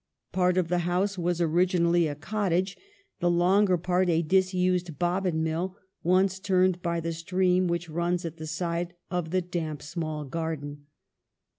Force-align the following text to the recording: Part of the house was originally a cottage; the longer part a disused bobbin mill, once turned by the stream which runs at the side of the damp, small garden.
Part 0.31 0.57
of 0.57 0.67
the 0.67 0.79
house 0.79 1.15
was 1.19 1.39
originally 1.41 2.07
a 2.07 2.15
cottage; 2.15 2.75
the 3.19 3.29
longer 3.29 3.77
part 3.77 4.09
a 4.09 4.23
disused 4.23 4.97
bobbin 4.97 5.43
mill, 5.43 5.77
once 6.01 6.39
turned 6.39 6.81
by 6.81 6.99
the 6.99 7.13
stream 7.13 7.67
which 7.67 7.87
runs 7.87 8.25
at 8.25 8.37
the 8.37 8.47
side 8.47 8.95
of 9.11 9.29
the 9.29 9.43
damp, 9.43 9.83
small 9.83 10.25
garden. 10.25 10.87